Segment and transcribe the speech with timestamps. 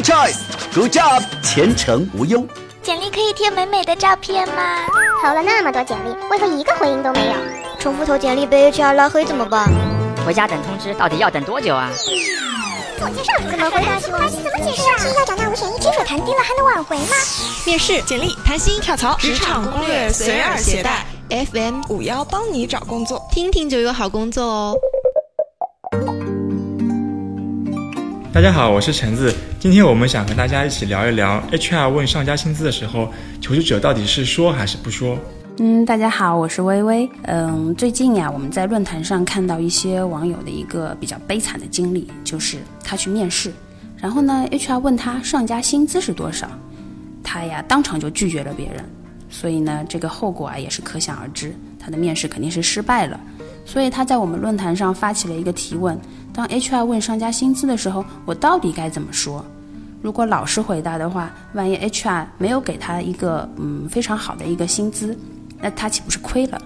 [0.00, 2.42] Good choice，Good job，前程无忧。
[2.82, 4.86] 简历可以贴美美的照片吗？
[5.22, 7.34] 投了那么多简历，为何一个回应都没有？
[7.78, 9.68] 重复投简历被 HR 拉黑怎么办？
[10.24, 11.90] 回家等通知，到底要等多久啊？
[11.92, 14.00] 自我介绍怎么回答？
[14.00, 14.26] 怎么
[14.64, 14.96] 解释啊？
[14.96, 15.92] 是要找那五险一金？
[16.06, 17.14] 谈低了还能挽回吗？
[17.66, 24.74] 面试、简历、谈心、跳槽、职场攻略随耳携带，FM 五幺帮你找工作，听听就有好工作哦。
[28.32, 29.34] 大家好，我是橙子。
[29.58, 35.18] 今天我们想和大家一起聊一聊，HR 问上家薪资的时候，求职者到底是说还是不说？
[35.58, 37.10] 嗯，大家好，我是微微。
[37.22, 43.52] 嗯，最近呀，我们在论坛上看到一些网友的一个比较悲惨的经历，就是他去面试，
[43.96, 46.48] 然后呢，HR 问他上家薪资是多少，
[47.24, 48.84] 他呀当场就拒绝了别人，
[49.28, 53.18] 所以呢，这个后果啊也是可想而知，他的面试肯定是失败了。
[53.66, 55.98] 所以他在我们论坛上发起了一个提问：
[56.40, 59.44] 当 HR 问商家薪资的时候，我到底该怎么说？
[60.00, 65.14] 如果老实回答的话，万一 HR 没有给他一个嗯非常好的一个薪资，
[65.60, 66.58] 那他岂不是亏了？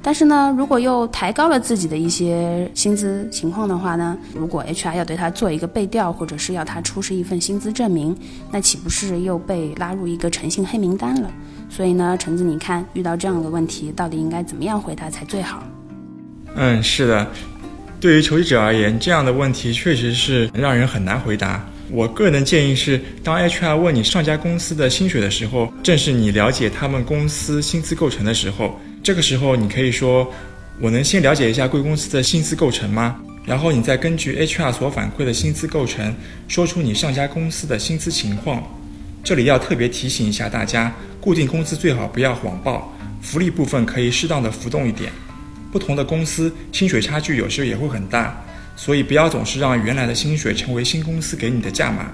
[0.00, 8.16] 但是呢，如果又抬高了自己的一些薪资情况的话呢，如果 HR 要对他做一个背调，或者是要他出示一份薪资证明，
[8.50, 11.30] 那岂不是又被拉入一个诚信黑名单了？
[11.68, 15.62] 所以呢，橙子，你看遇到这样的问题，到底应该怎么样回答才最好？
[16.54, 17.26] 嗯，是的，
[18.02, 21.64] 对于求职者而言，这样的问题确实是让人很难回答。
[21.88, 28.76] 我个人的建议是，当 HR 问你上家公司的薪水的时候，正是你了解他们公司薪资构成的时候。
[29.04, 30.28] 这个时候，你可以说
[30.82, 36.12] ：“我能先了解一下贵公司的薪资构成吗？”然后你再根据 HR 所反馈的薪资构成，
[36.48, 38.64] 说出你上家公司的薪资情况。
[39.22, 45.12] 这里要特别提醒一下大家，固定工资最好不要谎报，福利部分可以适当的浮动一点。
[45.72, 48.38] 不同的公司薪水差距有时候也会很大，
[48.76, 52.12] 所以不要总是让原来的薪水成为新公司给你的价码。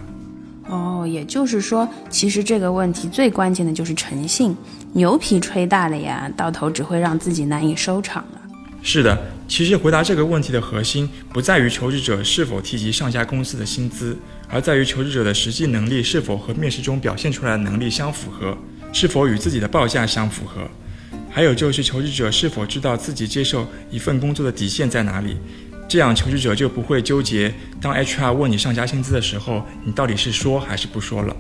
[0.69, 4.57] 哦，也就是说，其实这个问题最关键的就是诚信，
[4.93, 8.41] 牛皮吹大了呀，到头只会让自己难以收场了。
[8.81, 9.19] 是的，
[9.49, 14.17] 其实回答这个问题的核心不在于求职者是否提及上家公司的薪资，
[14.49, 18.57] 而在于求职者的实际能力是否和面试中表现出来的能力相符合，
[18.93, 20.69] 是否与自己的报价相符合。
[21.39, 25.37] 还有就是求职者是否知道自己接受一份工作的底线在哪里，
[25.89, 27.55] 这样求职者就不会纠结。
[27.81, 31.37] 当 HR 问你上加薪资的时候，你到底是说还是不说了？